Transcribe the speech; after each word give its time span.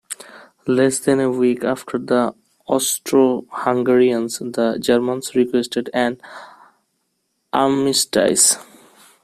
Less 0.65 0.97
than 0.97 1.19
a 1.19 1.29
week 1.29 1.63
after 1.63 1.99
the 1.99 2.33
Austro-Hungarians, 2.65 4.39
the 4.39 4.79
Germans 4.81 5.35
requested 5.35 5.91
an 5.93 6.19
armistice. 7.53 8.55